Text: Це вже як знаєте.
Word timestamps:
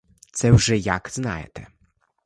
Це 0.31 0.51
вже 0.51 0.77
як 0.77 1.09
знаєте. 1.09 1.67